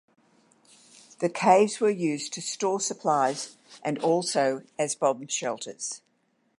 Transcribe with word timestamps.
The 1.19 1.29
caves 1.29 1.79
were 1.79 1.91
used 1.91 2.33
to 2.33 2.41
store 2.41 2.79
supplies 2.79 3.57
and 3.83 3.99
also 3.99 4.63
as 4.79 4.95
bomb 4.95 5.27
shelters. 5.27 6.01